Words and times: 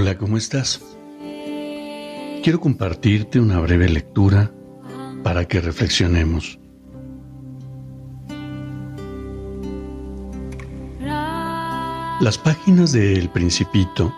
Hola, 0.00 0.16
¿cómo 0.16 0.36
estás? 0.36 0.80
Quiero 2.44 2.60
compartirte 2.60 3.40
una 3.40 3.58
breve 3.58 3.88
lectura 3.88 4.52
para 5.24 5.48
que 5.48 5.60
reflexionemos. 5.60 6.60
Las 11.00 12.38
páginas 12.38 12.92
de 12.92 13.14
El 13.14 13.28
Principito 13.30 14.14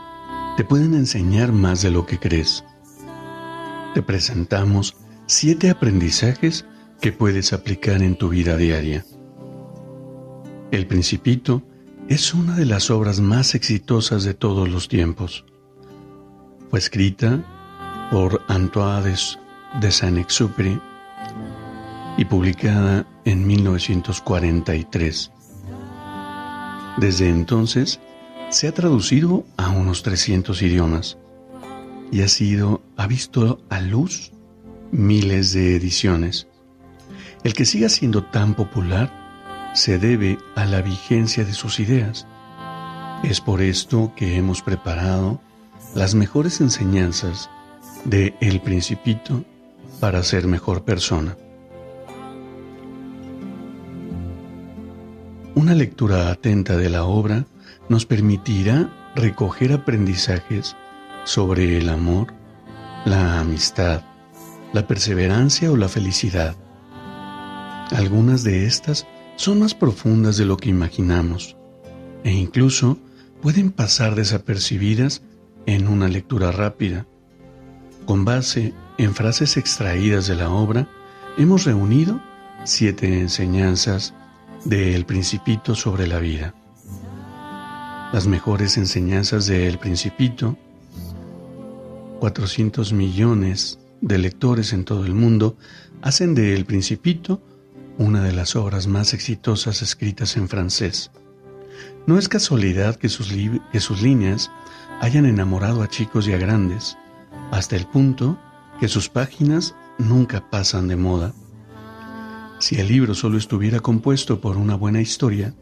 te 0.59 0.65
pueden 0.65 0.93
enseñar 0.93 1.51
más 1.51 1.81
de 1.81 1.91
lo 1.91 2.05
que 2.05 2.19
crees. 2.19 2.63
Te 3.95 4.03
presentamos 4.03 4.99
siete 5.25 5.71
aprendizajes 5.71 6.67
que 7.01 7.11
puedes 7.11 7.55
aplicar 7.55 8.03
en 8.03 8.17
tu 8.17 8.29
vida 8.29 8.59
diaria. 8.59 9.07
El 10.73 10.87
Principito 10.87 11.63
es 12.07 12.35
una 12.35 12.55
de 12.55 12.67
las 12.67 12.91
obras 12.91 13.21
más 13.21 13.55
exitosas 13.55 14.25
de 14.25 14.35
todos 14.35 14.69
los 14.69 14.87
tiempos. 14.87 15.47
Fue 16.71 16.79
escrita 16.79 17.43
por 18.13 18.43
Antoine 18.47 19.17
de 19.81 19.91
Saint-Exupéry 19.91 20.81
y 22.17 22.25
publicada 22.27 23.07
en 23.25 23.45
1943. 23.45 25.33
Desde 26.99 27.29
entonces 27.29 27.99
se 28.51 28.69
ha 28.69 28.73
traducido 28.73 29.45
a 29.57 29.71
unos 29.71 30.05
300 30.05 30.63
idiomas 30.63 31.19
y 32.13 32.23
ha 32.23 32.29
sido 32.29 32.83
ha 32.97 33.09
visto 33.09 33.61
a 33.69 33.81
luz 33.81 34.31
miles 34.93 35.53
de 35.53 35.75
ediciones. 35.75 36.47
El 37.43 37.55
que 37.55 37.65
siga 37.65 37.89
siendo 37.89 38.25
tan 38.27 38.55
popular 38.55 39.73
se 39.75 39.99
debe 39.99 40.39
a 40.55 40.67
la 40.67 40.83
vigencia 40.83 41.45
de 41.45 41.53
sus 41.53 41.81
ideas. 41.81 42.29
Es 43.25 43.41
por 43.41 43.61
esto 43.61 44.13
que 44.15 44.37
hemos 44.37 44.63
preparado 44.63 45.41
las 45.95 46.15
mejores 46.15 46.61
enseñanzas 46.61 47.51
de 48.05 48.35
El 48.41 48.61
Principito 48.61 49.45
para 49.99 50.23
ser 50.23 50.47
mejor 50.47 50.85
persona. 50.85 51.37
Una 55.55 55.75
lectura 55.75 56.31
atenta 56.31 56.77
de 56.77 56.89
la 56.91 57.05
obra 57.05 57.45
nos 57.89 58.07
permitirá 58.07 59.13
recoger 59.17 59.73
aprendizajes 59.73 60.77
sobre 61.25 61.77
el 61.77 61.89
amor, 61.89 62.29
la 63.05 63.41
amistad, 63.41 64.03
la 64.73 64.87
perseverancia 64.87 65.71
o 65.73 65.77
la 65.77 65.89
felicidad. 65.89 66.55
Algunas 67.91 68.45
de 68.45 68.67
estas 68.67 69.07
son 69.37 69.59
más 69.59 69.75
profundas 69.75 70.37
de 70.37 70.45
lo 70.45 70.57
que 70.57 70.71
imaginamos 70.71 71.57
e 72.23 72.31
incluso 72.33 72.99
pueden 73.43 73.73
pasar 73.73 74.15
desapercibidas 74.15 75.23
en 75.67 75.89
una 75.89 76.09
lectura 76.09 76.53
rápida. 76.53 77.07
Con 78.05 78.25
base 78.25 78.73
en 78.99 79.15
frases 79.15 79.57
extraídas 79.57 80.27
de 80.27 80.37
la 80.37 80.51
obra, 80.51 80.89
hemos 81.39 81.65
reunido 81.65 82.21
siete 82.65 83.21
enseñanzas 83.21 84.15
de 84.65 84.95
El 84.95 85.07
Principito 85.07 85.75
sobre 85.75 86.07
la 86.07 86.19
vida. 86.19 86.55
Las 88.13 88.27
mejores 88.27 88.77
enseñanzas 88.77 89.47
de 89.47 89.69
El 89.69 89.79
Principito, 89.79 90.57
400 92.19 92.93
millones 92.93 93.79
de 94.01 94.19
lectores 94.19 94.73
en 94.73 94.85
todo 94.85 95.07
el 95.07 95.15
mundo 95.15 95.57
hacen 96.03 96.35
de 96.35 96.55
El 96.55 96.65
Principito 96.65 97.41
una 97.99 98.23
de 98.23 98.33
las 98.33 98.57
obras 98.57 98.87
más 98.87 99.13
exitosas 99.13 99.83
escritas 99.83 100.37
en 100.37 100.49
francés. 100.49 101.11
No 102.07 102.19
es 102.19 102.29
casualidad 102.29 102.97
que 102.97 103.11
sus, 103.11 103.31
que 103.73 103.81
sus 103.81 104.01
líneas 104.01 104.51
hayan 105.01 105.27
enamorado 105.27 105.83
a 105.83 105.89
chicos 105.89 106.29
y 106.29 106.33
a 106.33 106.39
grandes, 106.39 106.97
hasta 107.51 107.75
el 107.75 107.87
punto 107.87 108.39
que 108.79 108.89
sus 108.89 109.09
páginas 109.09 109.75
nunca 109.99 110.49
pasan 110.51 110.89
de 110.89 110.97
moda. 110.97 111.33
Si 112.59 112.77
el 112.77 112.89
libro 112.89 113.15
solo 113.15 113.39
estuviera 113.39 113.81
compuesto 113.81 114.41
por 114.41 114.59
una 114.59 114.75
buena 114.75 115.01
historia, 115.01 115.55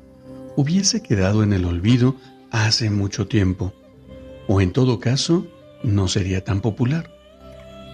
hubiese 0.56 1.02
quedado 1.02 1.44
en 1.44 1.52
el 1.52 1.64
olvido 1.64 2.16
hace 2.50 2.90
mucho 2.90 3.28
tiempo, 3.28 3.72
o 4.48 4.60
en 4.60 4.72
todo 4.72 4.98
caso, 4.98 5.46
no 5.84 6.08
sería 6.08 6.42
tan 6.42 6.60
popular. 6.60 7.08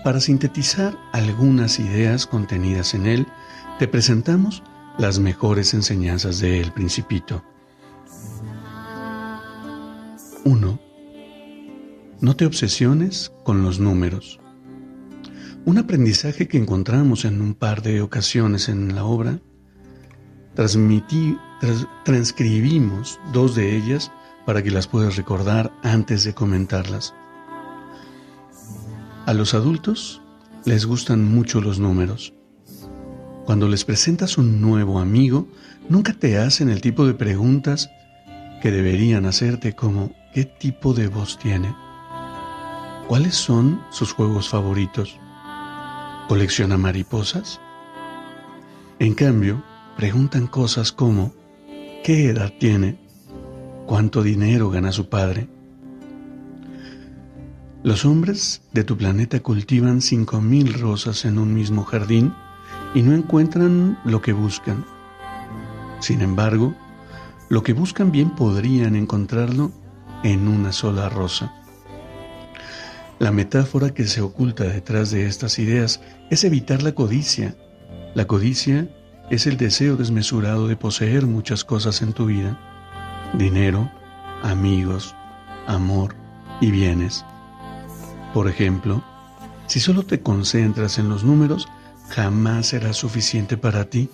Para 0.03 0.21
sintetizar 0.21 0.97
algunas 1.13 1.79
ideas 1.79 2.27
contenidas 2.27 2.95
en 2.95 3.07
él, 3.07 3.27
te 3.79 3.87
presentamos 3.87 4.63
las 4.97 5.19
mejores 5.19 5.75
enseñanzas 5.75 6.39
de 6.39 6.61
El 6.61 6.73
Principito. 6.73 7.43
1. 10.45 10.84
No 12.25 12.35
te 12.35 12.47
obsesiones 12.47 13.31
con 13.45 13.63
los 13.63 13.79
números. 13.81 14.41
Un 15.67 15.77
aprendizaje 15.77 16.49
que 16.49 16.57
encontramos 16.57 17.27
en 17.27 17.43
un 17.43 17.53
par 17.53 17.83
de 17.83 18.01
ocasiones 18.01 18.71
en 18.71 18.95
la 18.95 19.05
obra, 19.05 19.43
transcribimos 20.55 23.21
dos 23.35 23.55
de 23.55 23.77
ellas 23.77 24.11
para 24.47 24.63
que 24.63 24.71
las 24.71 24.87
puedas 24.87 25.17
recordar 25.17 25.71
antes 25.83 26.25
de 26.25 26.33
comentarlas. 26.33 27.13
A 29.27 29.35
los 29.35 29.53
adultos 29.53 30.23
les 30.65 30.87
gustan 30.87 31.31
mucho 31.31 31.61
los 31.61 31.79
números. 31.79 32.33
Cuando 33.45 33.69
les 33.69 33.85
presentas 33.85 34.39
un 34.39 34.63
nuevo 34.63 34.99
amigo, 34.99 35.47
nunca 35.91 36.15
te 36.15 36.39
hacen 36.39 36.71
el 36.71 36.81
tipo 36.81 37.07
de 37.07 37.13
preguntas 37.13 37.91
que 38.63 38.71
deberían 38.71 39.27
hacerte 39.27 39.75
como 39.75 40.15
¿qué 40.33 40.47
tipo 40.47 40.95
de 40.95 41.09
voz 41.09 41.39
tiene? 41.39 41.84
¿Cuáles 43.09 43.35
son 43.35 43.83
sus 43.91 44.13
juegos 44.13 44.49
favoritos? 44.49 45.19
¿Colecciona 46.27 46.79
mariposas? 46.79 47.61
En 48.99 49.13
cambio, 49.13 49.63
preguntan 49.95 50.47
cosas 50.47 50.91
como 50.91 51.35
¿qué 52.03 52.31
edad 52.31 52.51
tiene? 52.59 52.99
¿Cuánto 53.85 54.23
dinero 54.23 54.71
gana 54.71 54.91
su 54.91 55.11
padre? 55.11 55.49
Los 57.83 58.07
hombres 58.07 58.63
de 58.73 58.85
tu 58.85 58.97
planeta 58.97 59.41
cultivan 59.41 60.01
cinco 60.01 60.41
mil 60.41 60.73
rosas 60.73 61.27
en 61.27 61.39
un 61.39 61.53
mismo 61.53 61.85
jardín 61.85 62.33
y 62.95 63.03
no 63.03 63.13
encuentran 63.13 63.99
lo 64.07 64.23
que 64.23 64.33
buscan. 64.33 64.87
Sin 66.01 66.23
embargo, 66.23 66.75
lo 67.51 67.63
que 67.63 67.75
buscan 67.75 68.11
bien 68.11 68.31
podrían 68.31 68.97
encontrarlo 68.97 69.73
en 70.23 70.49
una 70.49 70.73
sola 70.73 71.11
rosa. 71.11 71.64
La 73.25 73.33
metáfora 73.33 73.95
que 73.95 74.07
se 74.07 74.21
oculta 74.21 74.65
detrás 74.65 75.11
de 75.11 75.27
estas 75.27 75.59
ideas 75.59 76.03
es 76.29 76.45
evitar 76.45 76.83
la 76.83 76.93
codicia. 76.93 77.57
La 78.15 78.27
codicia 78.27 78.87
es 79.31 79.47
el 79.47 79.57
deseo 79.57 79.97
desmesurado 79.97 80.69
de 80.69 80.77
poseer 80.77 81.25
muchas 81.25 81.65
cosas 81.65 82.03
en 82.03 82.13
tu 82.13 82.27
vida. 82.27 82.61
Dinero, 83.33 83.91
amigos, 84.43 85.15
amor 85.67 86.15
y 86.61 86.71
bienes. 86.71 87.25
Por 88.35 88.47
ejemplo, 88.47 89.03
si 89.69 89.81
solo 89.81 90.03
te 90.03 90.21
concentras 90.21 90.99
en 90.99 91.09
los 91.09 91.25
números, 91.25 91.67
jamás 92.11 92.67
será 92.67 92.93
suficiente 92.93 93.57
para 93.57 93.87
ti. 93.87 94.11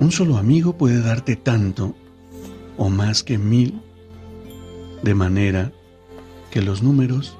Un 0.00 0.10
solo 0.10 0.36
amigo 0.36 0.76
puede 0.76 1.00
darte 1.00 1.36
tanto 1.36 1.94
o 2.76 2.90
más 2.90 3.22
que 3.22 3.38
mil, 3.38 3.80
de 5.04 5.14
manera 5.14 5.70
que 6.50 6.60
los 6.60 6.82
números 6.82 7.36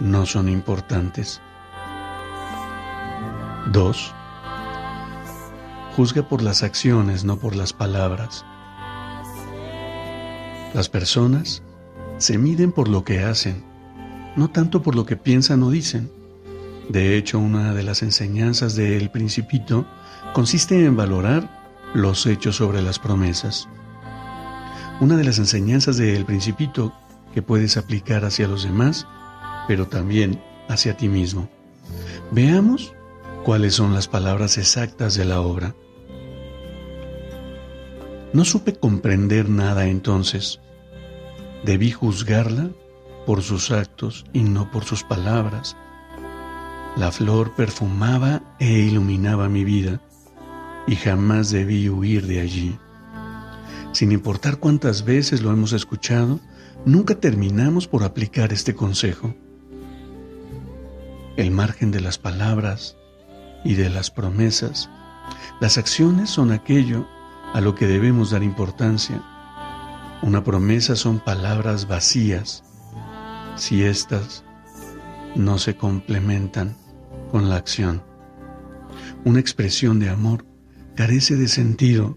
no 0.00 0.26
son 0.26 0.48
importantes. 0.48 1.40
2. 3.72 4.14
Juzga 5.96 6.28
por 6.28 6.42
las 6.42 6.62
acciones, 6.62 7.24
no 7.24 7.38
por 7.38 7.56
las 7.56 7.72
palabras. 7.72 8.44
Las 10.74 10.88
personas 10.88 11.62
se 12.18 12.36
miden 12.36 12.72
por 12.72 12.88
lo 12.88 13.04
que 13.04 13.20
hacen, 13.20 13.64
no 14.36 14.50
tanto 14.50 14.82
por 14.82 14.94
lo 14.96 15.06
que 15.06 15.16
piensan 15.16 15.62
o 15.62 15.70
dicen. 15.70 16.10
De 16.88 17.16
hecho, 17.16 17.38
una 17.38 17.72
de 17.72 17.82
las 17.82 18.02
enseñanzas 18.02 18.74
del 18.74 19.10
principito 19.10 19.86
consiste 20.32 20.84
en 20.84 20.96
valorar 20.96 21.64
los 21.94 22.26
hechos 22.26 22.56
sobre 22.56 22.82
las 22.82 22.98
promesas. 22.98 23.68
una 25.00 25.16
de 25.16 25.24
las 25.24 25.38
enseñanzas 25.38 25.96
del 25.96 26.24
principito 26.24 26.92
que 27.32 27.42
puedes 27.42 27.76
aplicar 27.76 28.24
hacia 28.24 28.46
los 28.46 28.62
demás, 28.62 29.08
pero 29.66 29.88
también 29.88 30.42
hacia 30.68 30.96
ti 30.96 31.08
mismo. 31.08 31.48
Veamos 32.30 32.94
cuáles 33.44 33.74
son 33.74 33.94
las 33.94 34.08
palabras 34.08 34.58
exactas 34.58 35.14
de 35.14 35.24
la 35.24 35.40
obra. 35.40 35.74
No 38.32 38.44
supe 38.44 38.74
comprender 38.74 39.48
nada 39.48 39.86
entonces. 39.86 40.60
Debí 41.64 41.92
juzgarla 41.92 42.70
por 43.26 43.42
sus 43.42 43.70
actos 43.70 44.24
y 44.32 44.42
no 44.42 44.70
por 44.70 44.84
sus 44.84 45.04
palabras. 45.04 45.76
La 46.96 47.12
flor 47.12 47.54
perfumaba 47.54 48.42
e 48.58 48.70
iluminaba 48.70 49.48
mi 49.48 49.64
vida 49.64 50.00
y 50.86 50.96
jamás 50.96 51.50
debí 51.50 51.88
huir 51.88 52.26
de 52.26 52.40
allí. 52.40 52.78
Sin 53.92 54.10
importar 54.12 54.58
cuántas 54.58 55.04
veces 55.04 55.42
lo 55.42 55.52
hemos 55.52 55.72
escuchado, 55.72 56.40
nunca 56.84 57.14
terminamos 57.14 57.86
por 57.86 58.02
aplicar 58.02 58.52
este 58.52 58.74
consejo. 58.74 59.34
El 61.36 61.50
margen 61.50 61.90
de 61.90 62.00
las 62.00 62.18
palabras 62.18 62.96
y 63.64 63.74
de 63.74 63.90
las 63.90 64.10
promesas, 64.10 64.88
las 65.60 65.78
acciones 65.78 66.30
son 66.30 66.52
aquello 66.52 67.08
a 67.52 67.60
lo 67.60 67.74
que 67.74 67.86
debemos 67.86 68.30
dar 68.30 68.42
importancia. 68.42 69.22
Una 70.22 70.44
promesa 70.44 70.94
son 70.96 71.18
palabras 71.18 71.88
vacías 71.88 72.62
si 73.56 73.82
éstas 73.84 74.44
no 75.34 75.58
se 75.58 75.76
complementan 75.76 76.76
con 77.30 77.48
la 77.48 77.56
acción. 77.56 78.02
Una 79.24 79.40
expresión 79.40 79.98
de 79.98 80.10
amor 80.10 80.46
carece 80.94 81.36
de 81.36 81.48
sentido 81.48 82.16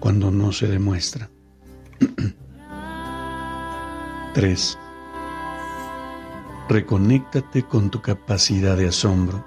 cuando 0.00 0.30
no 0.30 0.52
se 0.52 0.66
demuestra. 0.66 1.30
3. 4.34 4.78
Reconéctate 6.68 7.62
con 7.62 7.90
tu 7.90 8.02
capacidad 8.02 8.76
de 8.76 8.88
asombro. 8.88 9.44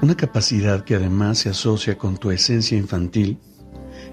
Una 0.00 0.16
capacidad 0.16 0.84
que 0.84 0.94
además 0.94 1.38
se 1.38 1.50
asocia 1.50 1.98
con 1.98 2.16
tu 2.16 2.30
esencia 2.30 2.78
infantil. 2.78 3.38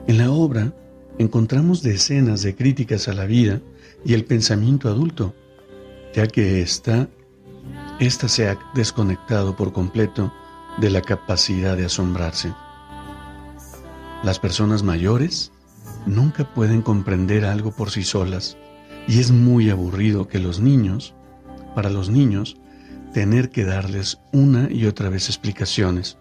En 0.08 0.18
la 0.18 0.30
obra 0.30 0.74
encontramos 1.18 1.82
decenas 1.82 2.42
de 2.42 2.56
críticas 2.56 3.08
a 3.08 3.14
la 3.14 3.26
vida 3.26 3.62
y 4.04 4.14
el 4.14 4.26
pensamiento 4.26 4.90
adulto, 4.90 5.34
ya 6.14 6.28
que 6.28 6.62
esta, 6.62 7.08
esta 8.00 8.28
se 8.28 8.50
ha 8.50 8.60
desconectado 8.76 9.56
por 9.56 9.72
completo 9.72 10.34
de 10.80 10.90
la 10.90 11.02
capacidad 11.02 11.78
de 11.78 11.86
asombrarse. 11.86 12.54
Las 14.24 14.38
personas 14.40 14.84
mayores 14.84 15.54
nunca 16.06 16.54
pueden 16.54 16.82
comprender 16.82 17.46
algo 17.46 17.72
por 17.72 17.90
sí 17.90 18.04
solas 18.04 18.58
y 19.08 19.20
es 19.20 19.32
muy 19.32 19.70
aburrido 19.70 20.28
que 20.28 20.40
los 20.40 20.60
niños, 20.60 21.16
para 21.78 21.92
los 21.92 22.10
niños, 22.10 22.58
tener 23.14 23.52
que 23.52 23.64
darles 23.64 24.18
una 24.34 24.68
y 24.72 24.88
otra 24.88 25.10
vez 25.10 25.28
explicaciones. 25.28 26.18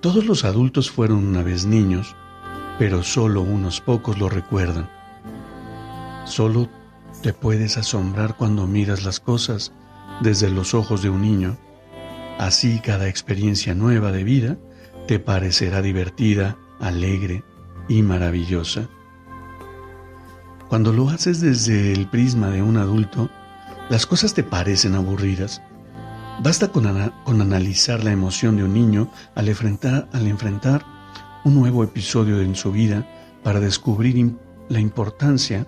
Todos 0.00 0.24
los 0.24 0.46
adultos 0.46 0.90
fueron 0.90 1.26
una 1.26 1.42
vez 1.42 1.66
niños, 1.66 2.16
pero 2.78 3.02
solo 3.02 3.42
unos 3.42 3.82
pocos 3.82 4.18
lo 4.18 4.30
recuerdan. 4.30 4.88
Solo 6.24 6.70
te 7.22 7.34
puedes 7.34 7.76
asombrar 7.76 8.38
cuando 8.38 8.66
miras 8.66 9.04
las 9.04 9.20
cosas 9.20 9.72
desde 10.22 10.48
los 10.48 10.72
ojos 10.72 11.02
de 11.02 11.10
un 11.10 11.20
niño. 11.20 11.58
Así 12.38 12.80
cada 12.80 13.08
experiencia 13.08 13.74
nueva 13.74 14.10
de 14.10 14.24
vida 14.24 14.56
te 15.06 15.18
parecerá 15.18 15.82
divertida 15.82 16.56
alegre 16.80 17.44
y 17.90 18.00
maravillosa. 18.00 18.88
Cuando 20.70 20.94
lo 20.94 21.10
haces 21.10 21.42
desde 21.42 21.92
el 21.92 22.08
prisma 22.08 22.48
de 22.48 22.62
un 22.62 22.78
adulto, 22.78 23.28
las 23.88 24.06
cosas 24.06 24.34
te 24.34 24.42
parecen 24.42 24.94
aburridas. 24.94 25.62
Basta 26.42 26.68
con, 26.68 26.86
analizar 26.86 28.04
la 28.04 28.12
emoción 28.12 28.56
de 28.56 28.64
un 28.64 28.74
niño 28.74 29.10
al 29.34 29.48
enfrentar, 29.48 30.08
al 30.12 30.26
enfrentar 30.26 30.84
un 31.44 31.54
nuevo 31.54 31.82
episodio 31.82 32.40
en 32.40 32.54
su 32.54 32.70
vida 32.70 33.06
para 33.42 33.60
descubrir 33.60 34.34
la 34.68 34.80
importancia 34.80 35.66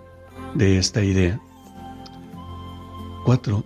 de 0.55 0.79
esta 0.79 1.03
idea. 1.03 1.41
4. 3.25 3.65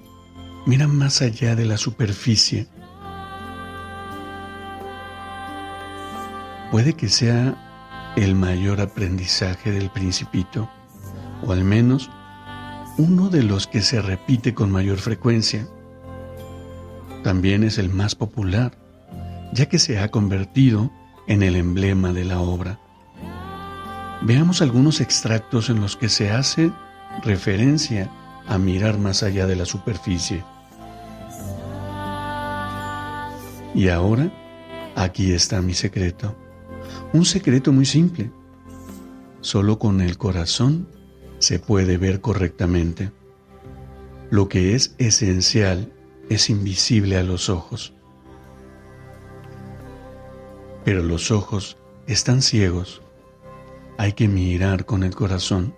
Mira 0.67 0.89
más 0.89 1.21
allá 1.21 1.55
de 1.55 1.65
la 1.65 1.77
superficie 1.77 2.69
puede 6.75 6.95
que 6.95 7.09
sea 7.09 8.13
el 8.17 8.35
mayor 8.35 8.81
aprendizaje 8.81 9.71
del 9.71 9.91
principito, 9.91 10.69
o 11.47 11.53
al 11.53 11.63
menos 11.63 12.11
uno 12.97 13.29
de 13.29 13.43
los 13.43 13.67
que 13.67 13.83
se 13.83 14.01
repite 14.01 14.55
con 14.55 14.71
mayor 14.71 14.99
frecuencia. 14.99 15.67
También 17.23 17.65
es 17.65 17.79
el 17.79 17.89
más 17.89 18.15
popular, 18.15 18.79
ya 19.53 19.67
que 19.67 19.79
se 19.79 19.99
ha 19.99 20.11
convertido 20.11 20.91
en 21.27 21.43
el 21.43 21.57
emblema 21.57 22.13
de 22.13 22.25
la 22.25 22.41
obra. 22.41 22.79
Veamos 24.23 24.63
algunos 24.63 25.01
extractos 25.01 25.71
en 25.71 25.81
los 25.81 25.97
que 25.97 26.09
se 26.09 26.31
hace 26.31 26.73
referencia 27.23 28.11
a 28.47 28.59
mirar 28.59 28.99
más 28.99 29.23
allá 29.23 29.47
de 29.47 29.57
la 29.57 29.65
superficie. 29.65 30.45
Y 33.75 33.89
ahora, 33.89 34.31
aquí 34.95 35.33
está 35.33 35.61
mi 35.61 35.75
secreto. 35.75 36.37
Un 37.13 37.25
secreto 37.25 37.73
muy 37.73 37.87
simple. 37.87 38.31
Solo 39.41 39.79
con 39.79 40.01
el 40.01 40.17
corazón 40.17 40.89
se 41.45 41.59
puede 41.59 41.99
ver 41.99 42.23
correctamente. 42.23 43.13
Lo 44.31 44.49
que 44.49 44.75
es 44.75 44.95
esencial 44.97 45.93
es 46.31 46.49
invisible 46.49 47.19
a 47.19 47.23
los 47.23 47.51
ojos. 47.51 47.93
Pero 50.85 51.03
los 51.03 51.31
ojos 51.31 51.77
están 52.07 52.41
ciegos. 52.41 53.03
Hay 53.99 54.15
que 54.15 54.27
mirar 54.27 54.87
con 54.87 55.03
el 55.05 55.15
corazón. 55.15 55.75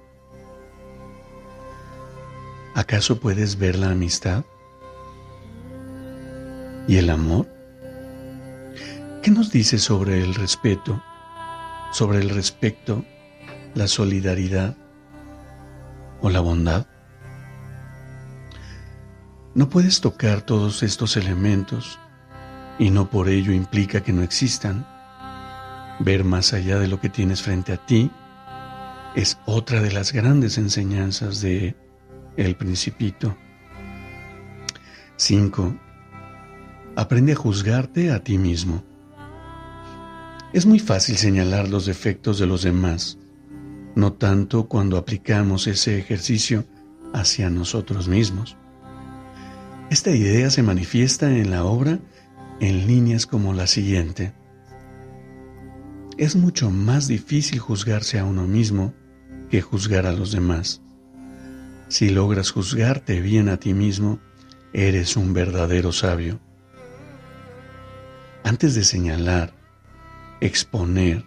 ¿Acaso 2.75 3.19
puedes 3.19 3.59
ver 3.59 3.77
la 3.77 3.91
amistad? 3.91 4.45
¿Y 6.87 6.99
el 6.99 7.11
amor? 7.11 7.49
¿Qué 9.21 9.33
nos 9.33 9.51
dice 9.51 9.79
sobre 9.79 10.23
el 10.23 10.37
respeto, 10.37 11.03
sobre 11.91 12.21
el 12.21 12.31
respeto, 12.31 13.05
la 13.75 13.89
solidaridad 13.89 14.77
o 16.21 16.31
la 16.31 16.41
bondad? 16.41 16.87
No 19.55 19.69
puedes 19.69 20.01
tocar 20.01 20.43
todos 20.43 20.83
estos 20.83 21.17
elementos 21.17 21.99
y 22.79 22.91
no 22.91 23.09
por 23.09 23.29
ello 23.29 23.53
implica 23.53 24.03
que 24.03 24.13
no 24.13 24.23
existan. 24.23 24.87
Ver 25.99 26.25
más 26.25 26.53
allá 26.53 26.79
de 26.79 26.89
lo 26.89 27.01
que 27.01 27.09
tienes 27.09 27.43
frente 27.43 27.73
a 27.73 27.79
ti 27.79 28.11
es 29.15 29.39
otra 29.47 29.81
de 29.81 29.93
las 29.93 30.13
grandes 30.13 30.59
enseñanzas 30.59 31.41
de 31.41 31.75
El 32.37 32.55
Principito. 32.55 33.35
5. 35.17 35.75
Aprende 36.97 37.33
a 37.33 37.37
juzgarte 37.37 38.13
a 38.13 38.23
ti 38.23 38.37
mismo. 38.37 38.85
Es 40.53 40.67
muy 40.67 40.79
fácil 40.79 41.17
señalar 41.17 41.69
los 41.69 41.87
defectos 41.87 42.39
de 42.39 42.47
los 42.47 42.63
demás, 42.63 43.19
no 43.97 44.13
tanto 44.13 44.69
cuando 44.69 44.99
aplicamos 44.99 45.67
ese 45.67 45.99
ejercicio 45.99 46.65
hacia 47.13 47.51
nosotros 47.51 48.07
mismos. 48.09 48.57
Esta 49.91 50.11
idea 50.11 50.51
se 50.51 50.63
manifiesta 50.63 51.31
en 51.37 51.51
la 51.51 51.65
obra 51.65 51.99
en 52.61 52.87
líneas 52.87 53.27
como 53.27 53.55
la 53.55 53.67
siguiente. 53.67 54.35
Es 56.19 56.37
mucho 56.37 56.71
más 56.71 57.09
difícil 57.09 57.59
juzgarse 57.59 58.19
a 58.19 58.25
uno 58.25 58.47
mismo 58.47 58.95
que 59.51 59.63
juzgar 59.63 60.07
a 60.07 60.13
los 60.13 60.31
demás. 60.31 60.83
Si 61.89 62.11
logras 62.11 62.51
juzgarte 62.51 63.21
bien 63.21 63.49
a 63.49 63.57
ti 63.57 63.73
mismo, 63.73 64.19
eres 64.75 65.17
un 65.17 65.33
verdadero 65.33 65.91
sabio. 65.93 66.39
Antes 68.45 68.75
de 68.75 68.85
señalar 68.85 69.55
exponer 70.41 71.25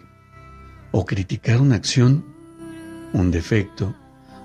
o 0.92 1.04
criticar 1.04 1.60
una 1.60 1.76
acción, 1.76 2.29
un 3.12 3.30
defecto 3.30 3.94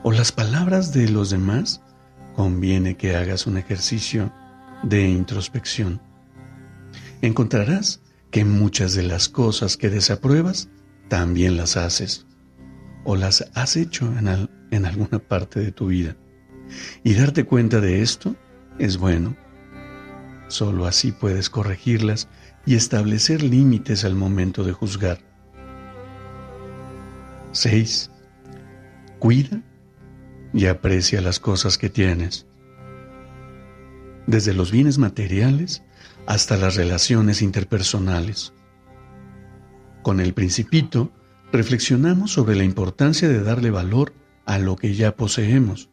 o 0.04 0.12
las 0.12 0.32
palabras 0.32 0.94
de 0.94 1.10
los 1.10 1.32
demás, 1.32 1.82
conviene 2.36 2.96
que 2.96 3.16
hagas 3.16 3.48
un 3.48 3.58
ejercicio 3.58 4.32
de 4.84 5.08
introspección. 5.08 6.02
Encontrarás 7.22 8.02
que 8.30 8.46
muchas 8.46 8.94
de 8.94 9.04
las 9.04 9.30
cosas 9.30 9.78
que 9.78 9.90
desapruebas 9.90 10.70
también 11.08 11.58
las 11.58 11.78
haces 11.78 12.28
o 13.04 13.16
las 13.16 13.50
has 13.56 13.78
hecho 13.78 14.06
en, 14.18 14.50
en 14.72 14.86
alguna 14.86 15.20
parte 15.20 15.60
de 15.60 15.72
tu 15.72 15.88
vida. 15.88 16.16
Y 17.04 17.14
darte 17.14 17.46
cuenta 17.46 17.80
de 17.80 18.02
esto 18.02 18.36
es 18.78 18.98
bueno. 18.98 19.36
Solo 20.50 20.86
así 20.86 21.12
puedes 21.12 21.50
corregirlas 21.50 22.28
y 22.66 22.76
establecer 22.76 23.42
límites 23.42 24.06
al 24.06 24.16
momento 24.16 24.64
de 24.64 24.74
juzgar. 24.74 25.20
6. 27.54 28.12
Cuida 29.20 29.62
y 30.54 30.68
aprecia 30.68 31.22
las 31.22 31.40
cosas 31.40 31.78
que 31.78 31.90
tienes, 31.90 32.48
desde 34.28 34.54
los 34.54 34.72
bienes 34.72 34.98
materiales 34.98 35.84
hasta 36.26 36.58
las 36.58 36.76
relaciones 36.76 37.42
interpersonales. 37.42 38.54
Con 40.04 40.20
el 40.20 40.34
principito 40.34 41.12
reflexionamos 41.52 42.32
sobre 42.32 42.56
la 42.56 42.64
importancia 42.64 43.28
de 43.30 43.42
darle 43.42 43.72
valor 43.72 44.14
a 44.46 44.60
lo 44.60 44.76
que 44.76 44.94
ya 44.94 45.16
poseemos. 45.16 45.90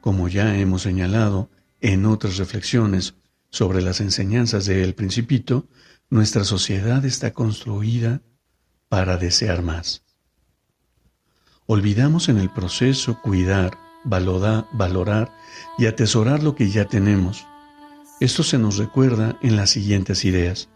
Como 0.00 0.28
ya 0.28 0.56
hemos 0.58 0.82
señalado 0.82 1.50
en 1.80 2.06
otras 2.06 2.38
reflexiones 2.38 3.16
sobre 3.50 3.82
las 3.82 4.00
enseñanzas 4.00 4.66
de 4.66 4.82
El 4.82 4.94
Principito, 4.94 5.68
nuestra 6.10 6.44
sociedad 6.44 7.04
está 7.04 7.32
construida 7.32 8.22
para 8.88 9.16
desear 9.16 9.62
más. 9.62 10.05
Olvidamos 11.68 12.28
en 12.28 12.38
el 12.38 12.48
proceso 12.48 13.20
cuidar, 13.20 13.76
valorar, 14.04 15.32
y 15.78 15.86
atesorar 15.86 16.42
lo 16.42 16.54
que 16.54 16.70
ya 16.70 16.84
tenemos. 16.84 17.44
Esto 18.20 18.44
se 18.44 18.56
nos 18.56 18.76
recuerda 18.76 19.36
en 19.42 19.56
las 19.56 19.70
siguientes 19.70 20.24
ideas. 20.24 20.68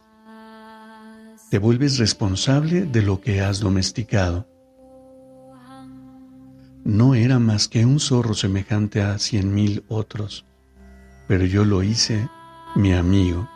Te 1.49 1.59
vuelves 1.59 1.99
responsable 1.99 2.83
de 2.83 3.03
lo 3.03 3.21
que 3.21 3.41
has 3.41 3.61
domesticado. 3.61 4.49
No 6.85 7.15
era 7.15 7.39
más 7.39 7.69
que 7.69 7.87
un 7.87 8.01
zorro 8.01 8.35
semejante 8.35 9.01
a 9.01 9.19
cien 9.19 9.55
mil 9.55 9.85
otros, 9.89 10.45
pero 11.29 11.45
yo 11.45 11.65
lo 11.65 11.85
hice 11.85 12.29
mi 12.75 12.95
amigo 12.95 13.49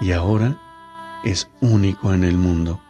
y 0.00 0.10
ahora 0.10 0.58
es 1.24 1.48
único 1.60 2.12
en 2.12 2.24
el 2.24 2.36
mundo. 2.36 2.80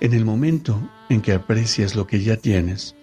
En 0.00 0.12
el 0.12 0.24
momento 0.24 0.78
en 1.08 1.20
que 1.20 1.32
aprecias 1.32 1.94
lo 1.94 2.06
que 2.06 2.22
ya 2.22 2.36
tienes, 2.36 2.96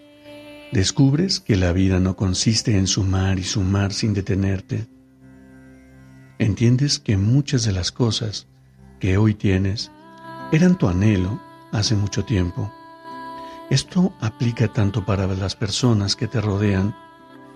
descubres 0.72 1.40
que 1.40 1.56
la 1.56 1.74
vida 1.74 2.00
no 2.00 2.16
consiste 2.16 2.78
en 2.78 2.88
sumar 2.88 3.40
y 3.40 3.44
sumar 3.44 3.94
sin 3.94 4.14
detenerte. 4.14 4.88
Entiendes 6.40 7.00
que 7.00 7.18
muchas 7.18 7.66
de 7.66 7.72
las 7.72 7.92
cosas 7.92 8.48
que 9.00 9.18
hoy 9.18 9.34
tienes 9.34 9.92
eran 10.52 10.78
tu 10.78 10.88
anhelo 10.88 11.42
hace 11.72 11.96
mucho 11.96 12.26
tiempo. 12.26 12.72
Esto 13.70 14.14
aplica 14.20 14.68
tanto 14.68 15.06
para 15.06 15.28
las 15.28 15.56
personas 15.56 16.16
que 16.16 16.28
te 16.28 16.42
rodean, 16.42 16.96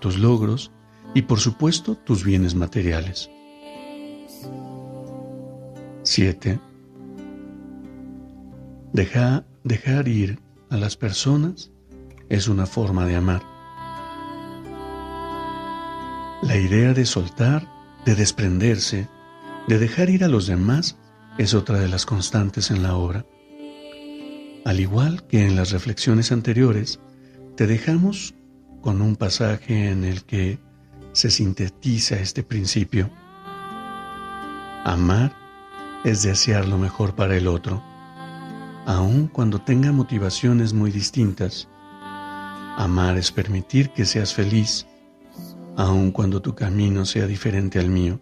tus 0.00 0.18
logros 0.18 0.70
y 1.14 1.22
por 1.22 1.40
supuesto 1.40 1.94
tus 1.96 2.24
bienes 2.24 2.54
materiales. 2.54 3.30
7. 6.02 6.60
Dejar 9.66 10.06
ir 10.06 10.38
a 10.70 10.76
las 10.76 10.96
personas 10.96 11.72
es 12.28 12.46
una 12.46 12.66
forma 12.66 13.04
de 13.04 13.16
amar. 13.16 13.42
La 16.42 16.56
idea 16.56 16.94
de 16.94 17.04
soltar, 17.04 17.68
de 18.04 18.14
desprenderse, 18.14 19.08
de 19.66 19.78
dejar 19.80 20.08
ir 20.08 20.22
a 20.22 20.28
los 20.28 20.46
demás 20.46 20.96
es 21.36 21.52
otra 21.52 21.80
de 21.80 21.88
las 21.88 22.06
constantes 22.06 22.70
en 22.70 22.84
la 22.84 22.94
obra. 22.94 23.26
Al 24.64 24.78
igual 24.78 25.26
que 25.26 25.44
en 25.44 25.56
las 25.56 25.72
reflexiones 25.72 26.30
anteriores, 26.30 27.00
te 27.56 27.66
dejamos 27.66 28.34
con 28.82 29.02
un 29.02 29.16
pasaje 29.16 29.90
en 29.90 30.04
el 30.04 30.22
que 30.22 30.60
se 31.10 31.28
sintetiza 31.28 32.20
este 32.20 32.44
principio. 32.44 33.10
Amar 34.84 35.34
es 36.04 36.22
desear 36.22 36.68
lo 36.68 36.78
mejor 36.78 37.16
para 37.16 37.36
el 37.36 37.48
otro, 37.48 37.82
aun 38.86 39.26
cuando 39.26 39.60
tenga 39.60 39.90
motivaciones 39.90 40.72
muy 40.72 40.92
distintas. 40.92 41.68
Amar 42.78 43.18
es 43.18 43.32
permitir 43.32 43.90
que 43.90 44.06
seas 44.06 44.32
feliz, 44.32 44.86
aun 45.76 46.12
cuando 46.12 46.40
tu 46.40 46.54
camino 46.54 47.04
sea 47.04 47.26
diferente 47.26 47.80
al 47.80 47.88
mío. 47.88 48.20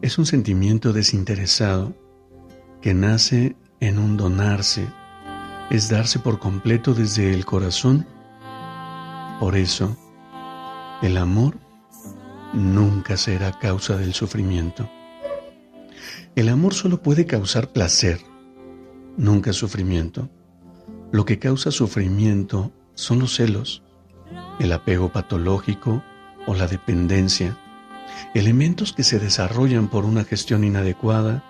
Es 0.00 0.18
un 0.18 0.24
sentimiento 0.24 0.94
desinteresado 0.94 1.94
que 2.80 2.94
nace 2.94 3.56
en 3.80 3.98
un 3.98 4.16
donarse, 4.16 4.88
es 5.68 5.90
darse 5.90 6.18
por 6.18 6.38
completo 6.38 6.94
desde 6.94 7.34
el 7.34 7.44
corazón. 7.44 8.06
Por 9.38 9.54
eso, 9.54 9.98
el 11.02 11.18
amor 11.18 11.58
nunca 12.54 13.18
será 13.18 13.58
causa 13.58 13.98
del 13.98 14.14
sufrimiento. 14.14 14.88
El 16.34 16.48
amor 16.48 16.72
solo 16.72 17.02
puede 17.02 17.26
causar 17.26 17.68
placer, 17.68 18.20
nunca 19.16 19.52
sufrimiento. 19.52 20.28
Lo 21.12 21.24
que 21.24 21.38
causa 21.38 21.70
sufrimiento 21.70 22.72
son 22.94 23.18
los 23.18 23.34
celos, 23.34 23.82
el 24.58 24.72
apego 24.72 25.10
patológico 25.10 26.02
o 26.46 26.54
la 26.54 26.66
dependencia 26.66 27.56
elementos 28.34 28.92
que 28.92 29.02
se 29.02 29.18
desarrollan 29.18 29.88
por 29.88 30.04
una 30.04 30.24
gestión 30.24 30.64
inadecuada, 30.64 31.42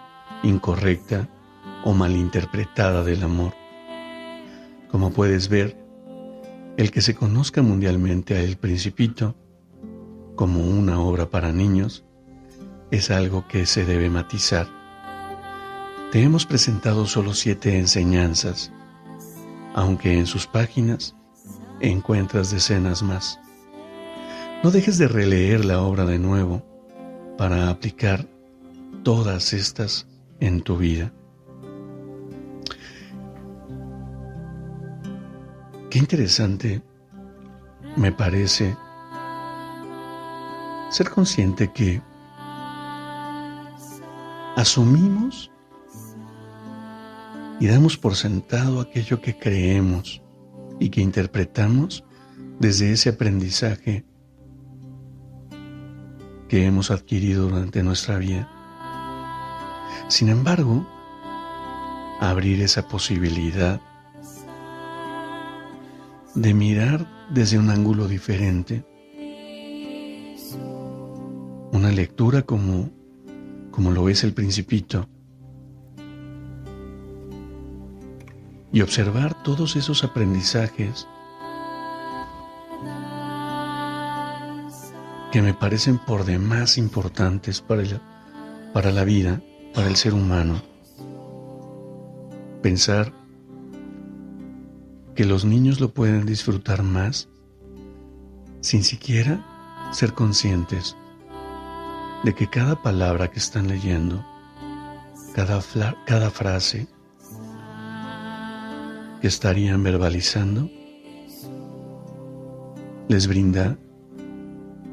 incorrecta 0.43 1.29
o 1.85 1.93
malinterpretada 1.95 3.05
del 3.05 3.23
amor. 3.23 3.53
Como 4.91 5.13
puedes 5.13 5.49
ver, 5.49 5.77
el 6.77 6.91
que 6.91 7.01
se 7.01 7.15
conozca 7.15 7.63
mundialmente 7.63 8.35
a 8.37 8.41
El 8.41 8.57
Principito 8.57 9.37
como 10.37 10.61
una 10.61 11.01
obra 11.01 11.29
para 11.29 11.53
niños 11.53 12.05
es 12.91 13.11
algo 13.11 13.47
que 13.47 13.67
se 13.67 13.85
debe 13.85 14.09
matizar. 14.11 14.80
Te 16.11 16.25
hemos 16.25 16.45
presentado 16.45 17.07
solo 17.07 17.35
siete 17.35 17.79
enseñanzas, 17.79 18.73
aunque 19.75 20.19
en 20.19 20.27
sus 20.27 20.49
páginas 20.49 21.15
encuentras 21.79 22.51
decenas 22.51 23.05
más. 23.05 23.39
No 24.65 24.73
dejes 24.73 24.99
de 24.99 25.07
releer 25.07 25.65
la 25.65 25.81
obra 25.81 26.07
de 26.07 26.19
nuevo 26.19 26.65
para 27.39 27.71
aplicar 27.71 28.27
todas 29.05 29.53
estas 29.53 30.09
en 30.41 30.63
tu 30.63 30.79
vida. 30.79 31.13
Qué 35.91 35.99
interesante 36.01 36.83
me 37.97 38.11
parece 38.11 38.77
ser 40.91 41.09
consciente 41.09 41.73
que 41.73 42.03
asumimos 44.57 45.53
y 47.61 47.67
damos 47.67 47.99
por 47.99 48.17
sentado 48.17 48.81
aquello 48.81 49.21
que 49.21 49.39
creemos 49.39 50.23
y 50.81 50.89
que 50.89 51.03
interpretamos 51.03 52.05
desde 52.59 52.91
ese 52.91 53.11
aprendizaje 53.11 54.05
que 56.49 56.65
hemos 56.65 56.91
adquirido 56.91 57.49
durante 57.49 57.83
nuestra 57.83 58.19
vida. 58.19 58.49
Sin 60.09 60.31
embargo, 60.31 60.89
abrir 62.19 62.63
esa 62.63 62.89
posibilidad 62.89 63.81
de 66.35 66.55
mirar 66.55 67.07
desde 67.31 67.59
un 67.59 67.69
ángulo 67.69 68.09
diferente, 68.09 68.85
una 71.73 71.93
lectura 71.93 72.43
como, 72.43 72.91
como 73.71 73.91
lo 73.91 74.09
es 74.09 74.25
el 74.25 74.33
principito, 74.33 75.09
y 78.73 78.83
observar 78.83 79.43
todos 79.43 79.77
esos 79.77 80.05
aprendizajes 80.05 81.09
que 85.33 85.43
me 85.43 85.55
parecen 85.55 85.99
por 85.99 86.25
demás 86.25 86.79
importantes 86.79 87.61
para, 87.61 87.85
para 88.73 88.91
la 88.91 89.05
vida, 89.05 89.41
para 89.75 89.87
el 89.87 89.97
ser 89.97 90.15
humano. 90.15 90.61
Pensar 92.63 93.13
que 95.15 95.25
los 95.25 95.45
niños 95.45 95.81
lo 95.81 95.93
pueden 95.93 96.27
disfrutar 96.27 96.83
más 96.83 97.29
sin 98.61 98.85
siquiera 98.85 99.45
ser 99.93 100.13
conscientes 100.13 100.97
de 102.25 102.35
que 102.35 102.49
cada 102.49 102.83
palabra 102.83 103.31
que 103.31 103.39
están 103.39 103.69
leyendo, 103.69 104.25
cada, 105.35 105.63
cada 106.07 106.31
frase 106.31 106.87
que 109.21 109.29
estarían 109.29 109.83
verbalizando, 109.83 110.71
les 113.09 113.27
brinda 113.27 113.79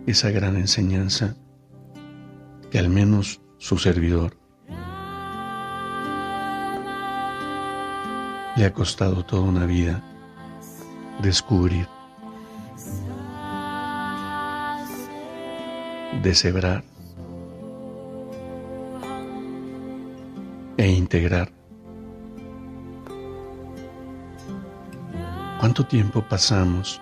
esa 0.06 0.32
gran 0.32 0.58
enseñanza 0.58 1.36
que 2.72 2.80
al 2.80 2.90
menos 2.90 3.42
su 3.58 3.78
servidor 3.78 4.38
le 8.58 8.66
ha 8.66 8.74
costado 8.74 9.24
toda 9.24 9.44
una 9.44 9.66
vida 9.66 10.04
descubrir, 11.22 11.88
deshebrar 16.24 16.84
e 20.78 20.88
integrar 20.88 21.52
¿Cuánto 25.68 25.86
tiempo 25.86 26.22
pasamos 26.22 27.02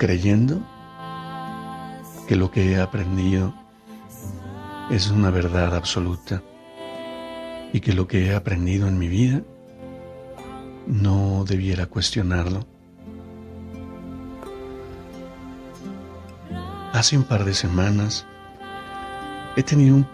creyendo 0.00 0.60
que 2.26 2.34
lo 2.34 2.50
que 2.50 2.72
he 2.72 2.80
aprendido 2.80 3.54
es 4.90 5.08
una 5.08 5.30
verdad 5.30 5.76
absoluta 5.76 6.42
y 7.72 7.78
que 7.78 7.92
lo 7.92 8.08
que 8.08 8.26
he 8.26 8.34
aprendido 8.34 8.88
en 8.88 8.98
mi 8.98 9.06
vida 9.06 9.42
no 10.88 11.44
debiera 11.46 11.86
cuestionarlo? 11.86 12.66
Hace 16.92 17.16
un 17.16 17.22
par 17.22 17.44
de 17.44 17.54
semanas 17.54 18.26
he 19.54 19.62
tenido 19.62 19.94
un, 19.94 20.08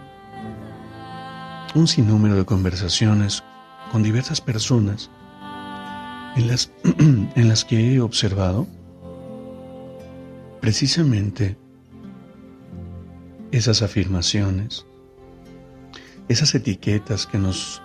un 1.73 1.87
sinnúmero 1.87 2.35
de 2.35 2.45
conversaciones 2.45 3.43
con 3.91 4.03
diversas 4.03 4.41
personas 4.41 5.09
en 6.35 6.47
las, 6.47 6.71
en 6.83 7.47
las 7.47 7.65
que 7.65 7.93
he 7.93 8.01
observado 8.01 8.67
precisamente 10.61 11.57
esas 13.51 13.81
afirmaciones, 13.81 14.85
esas 16.27 16.53
etiquetas 16.55 17.25
que 17.25 17.37
nos, 17.37 17.81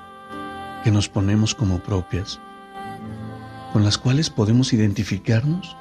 que 0.83 0.91
nos 0.91 1.09
ponemos 1.09 1.55
como 1.55 1.83
propias, 1.83 2.41
con 3.73 3.85
las 3.85 3.99
cuales 3.99 4.31
podemos 4.31 4.73
identificarnos, 4.73 5.77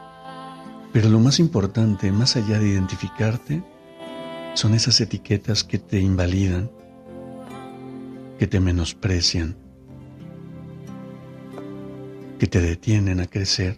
pero 0.94 1.10
lo 1.10 1.20
más 1.20 1.40
importante, 1.40 2.12
más 2.12 2.36
allá 2.36 2.60
de 2.60 2.68
identificarte, 2.70 3.64
son 4.54 4.74
esas 4.74 5.00
etiquetas 5.00 5.64
que 5.64 5.80
te 5.80 6.00
invalidan, 6.00 6.70
que 8.38 8.48
te 8.48 8.60
menosprecian, 8.60 9.56
que 12.40 12.48
te 12.48 12.62
detienen 12.62 13.20
a 13.20 13.28
crecer. 13.28 13.78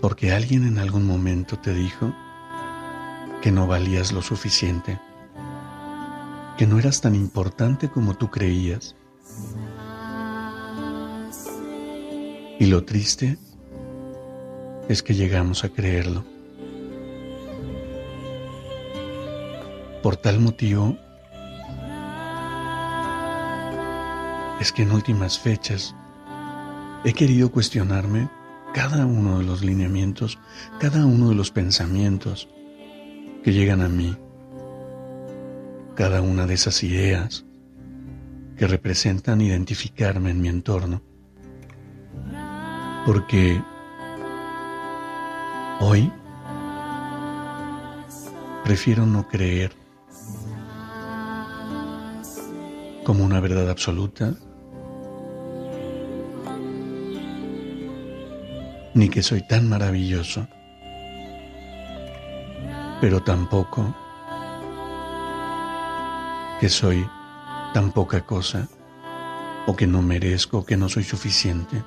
Porque 0.00 0.32
alguien 0.32 0.66
en 0.66 0.78
algún 0.78 1.06
momento 1.06 1.58
te 1.58 1.74
dijo 1.74 2.12
que 3.42 3.52
no 3.52 3.66
valías 3.66 4.10
lo 4.10 4.22
suficiente, 4.22 4.98
que 6.56 6.66
no 6.66 6.78
eras 6.78 7.02
tan 7.02 7.14
importante 7.14 7.90
como 7.90 8.14
tú 8.14 8.30
creías. 8.30 8.96
Y 12.58 12.66
lo 12.66 12.84
triste 12.84 13.36
es 14.88 15.02
que 15.02 15.14
llegamos 15.14 15.62
a 15.62 15.68
creerlo. 15.68 16.24
Por 20.02 20.16
tal 20.16 20.40
motivo, 20.40 20.96
es 24.60 24.72
que 24.72 24.82
en 24.82 24.92
últimas 24.92 25.38
fechas 25.38 25.94
he 27.04 27.12
querido 27.12 27.50
cuestionarme 27.50 28.28
cada 28.72 29.06
uno 29.06 29.38
de 29.38 29.44
los 29.44 29.62
lineamientos, 29.62 30.38
cada 30.78 31.04
uno 31.04 31.28
de 31.28 31.34
los 31.34 31.50
pensamientos 31.50 32.48
que 33.42 33.52
llegan 33.52 33.82
a 33.82 33.88
mí, 33.88 34.16
cada 35.94 36.22
una 36.22 36.46
de 36.46 36.54
esas 36.54 36.82
ideas 36.82 37.44
que 38.56 38.66
representan 38.66 39.40
identificarme 39.40 40.30
en 40.30 40.40
mi 40.40 40.48
entorno. 40.48 41.02
Porque 43.04 43.60
hoy 45.80 46.10
prefiero 48.64 49.04
no 49.06 49.26
creer 49.28 49.81
como 53.04 53.24
una 53.24 53.40
verdad 53.40 53.68
absoluta 53.70 54.34
ni 58.94 59.08
que 59.08 59.22
soy 59.22 59.42
tan 59.42 59.68
maravilloso, 59.68 60.46
pero 63.00 63.22
tampoco 63.22 63.94
que 66.60 66.68
soy 66.68 67.06
tan 67.72 67.90
poca 67.92 68.24
cosa 68.24 68.68
o 69.66 69.74
que 69.74 69.86
no 69.86 70.02
merezco 70.02 70.64
que 70.64 70.76
no 70.76 70.88
soy 70.88 71.04
suficiente. 71.04 71.82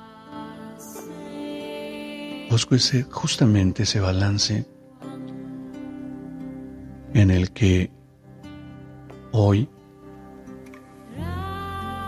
Busco 2.50 2.74
ese, 2.74 3.04
justamente 3.04 3.84
ese 3.84 4.00
balance 4.00 4.66
en 7.14 7.30
el 7.30 7.52
que 7.52 7.90
hoy 9.32 9.68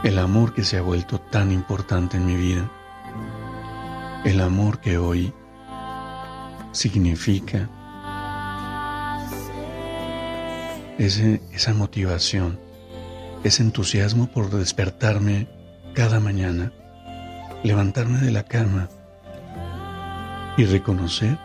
el 0.05 0.19
amor 0.19 0.55
que 0.55 0.63
se 0.63 0.79
ha 0.79 0.83
vuelto 0.83 1.21
tan 1.21 1.51
importante 1.51 2.17
en 2.17 2.27
mi 2.27 2.37
vida. 2.37 2.71
El 4.25 4.41
amor 4.41 4.81
que 4.81 4.97
hoy 4.97 5.33
significa 6.73 7.69
ese, 10.99 11.43
esa 11.53 11.75
motivación, 11.75 12.61
ese 13.43 13.63
entusiasmo 13.63 14.29
por 14.29 14.51
despertarme 14.51 15.49
cada 15.95 16.21
mañana, 16.21 16.73
levantarme 17.65 18.19
de 18.19 18.31
la 18.31 18.45
cama 18.45 18.89
y 20.57 20.65
reconocer 20.65 21.39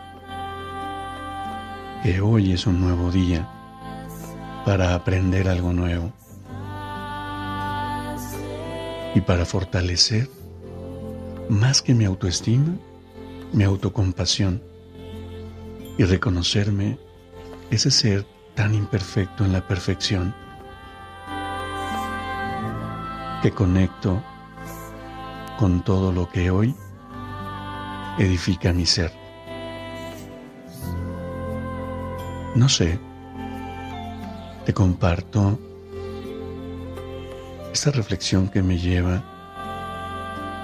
que 2.04 2.22
hoy 2.22 2.52
es 2.52 2.68
un 2.68 2.82
nuevo 2.82 3.12
día 3.12 3.50
para 4.66 4.94
aprender 4.94 5.48
algo 5.48 5.74
nuevo 5.74 6.14
y 9.16 9.22
para 9.22 9.46
fortalecer 9.46 10.30
más 11.50 11.82
que 11.82 11.94
mi 11.94 12.06
autoestima, 12.06 12.76
mi 13.52 13.64
autocompasión 13.64 14.62
y 15.98 16.04
reconocerme 16.04 16.98
ese 17.70 17.92
ser 17.92 18.26
tan 18.56 18.74
imperfecto 18.74 19.46
en 19.46 19.54
la 19.54 19.68
perfección 19.68 20.34
que 23.42 23.52
conecto 23.52 24.24
con 25.60 25.84
todo 25.84 26.12
lo 26.12 26.30
que 26.30 26.50
hoy 26.50 26.76
edifica 28.18 28.74
mi 28.74 28.86
ser. 28.86 29.12
No 32.56 32.70
sé, 32.70 33.00
te 34.66 34.74
comparto 34.74 35.60
reflexión 37.92 38.50
que 38.50 38.64
me 38.64 38.78
lleva 38.78 39.24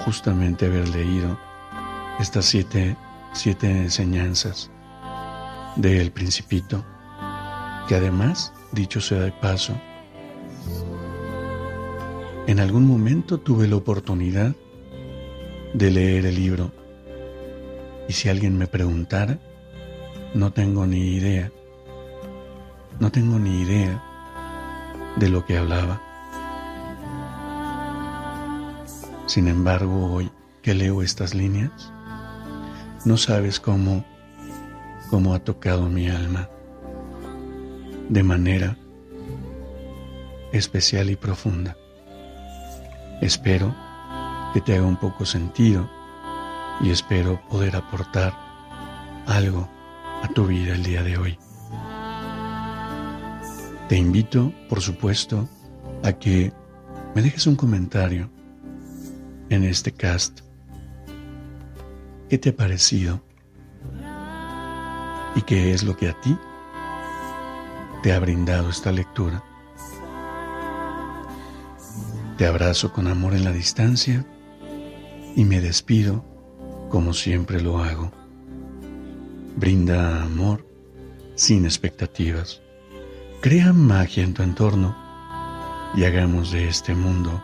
justamente 0.06 0.66
haber 0.66 0.88
leído 0.90 1.38
estas 2.20 2.46
siete, 2.46 2.96
siete 3.34 3.70
enseñanzas 3.70 4.72
del 5.76 6.12
principito, 6.12 6.84
que 7.88 7.96
además, 7.96 8.54
dicho 8.72 9.02
sea 9.02 9.20
de 9.20 9.32
paso, 9.32 9.74
en 12.48 12.60
algún 12.60 12.88
momento 12.88 13.40
tuve 13.40 13.68
la 13.68 13.76
oportunidad 13.76 14.56
de 15.74 15.92
leer 15.92 16.26
el 16.26 16.36
libro 16.36 16.72
y 18.08 18.14
si 18.14 18.28
alguien 18.28 18.58
me 18.58 18.68
preguntara, 18.68 19.40
no 20.34 20.52
tengo 20.52 20.88
ni 20.88 21.16
idea, 21.16 21.52
no 23.00 23.12
tengo 23.12 23.38
ni 23.38 23.62
idea 23.62 24.04
de 25.18 25.30
lo 25.30 25.46
que 25.46 25.58
hablaba. 25.58 26.09
Sin 29.30 29.48
embargo, 29.48 30.12
hoy 30.12 30.32
que 30.64 30.74
leo 30.74 31.04
estas 31.04 31.36
líneas, 31.36 31.94
no 33.06 33.16
sabes 33.16 33.60
cómo, 33.60 34.04
cómo 35.12 35.36
ha 35.36 35.40
tocado 35.44 35.88
mi 35.88 36.10
alma 36.10 36.50
de 38.10 38.24
manera 38.24 38.76
especial 40.52 41.12
y 41.12 41.16
profunda. 41.16 41.78
Espero 43.22 43.76
que 44.52 44.62
te 44.62 44.76
haga 44.76 44.88
un 44.88 44.98
poco 44.98 45.28
sentido 45.28 45.88
y 46.82 46.90
espero 46.90 47.40
poder 47.50 47.76
aportar 47.76 48.34
algo 49.28 49.70
a 50.24 50.28
tu 50.30 50.48
vida 50.48 50.74
el 50.74 50.82
día 50.82 51.04
de 51.04 51.18
hoy. 51.20 51.38
Te 53.90 53.96
invito, 53.96 54.52
por 54.68 54.82
supuesto, 54.82 55.48
a 56.02 56.14
que 56.14 56.52
me 57.14 57.22
dejes 57.22 57.46
un 57.46 57.56
comentario 57.56 58.32
en 59.50 59.64
este 59.64 59.92
cast. 59.92 60.42
¿Qué 62.30 62.38
te 62.38 62.50
ha 62.50 62.56
parecido? 62.56 63.22
¿Y 65.36 65.42
qué 65.42 65.74
es 65.74 65.84
lo 65.84 65.98
que 65.98 66.10
a 66.10 66.22
ti 66.22 66.38
te 68.04 68.14
ha 68.14 68.20
brindado 68.20 68.70
esta 68.70 68.92
lectura? 68.92 69.44
Te 72.38 72.46
abrazo 72.46 72.94
con 72.94 73.08
amor 73.08 73.34
en 73.34 73.44
la 73.44 73.52
distancia 73.52 74.26
y 75.36 75.44
me 75.44 75.60
despido 75.60 76.24
como 76.90 77.14
siempre 77.14 77.62
lo 77.62 77.80
hago. 77.80 78.12
Brinda 79.58 80.24
amor 80.24 80.66
sin 81.36 81.66
expectativas. 81.66 82.62
Crea 83.42 83.74
magia 83.74 84.24
en 84.24 84.34
tu 84.34 84.44
entorno 84.44 84.96
y 85.96 86.04
hagamos 86.04 86.52
de 86.52 86.68
este 86.68 86.94
mundo 86.94 87.44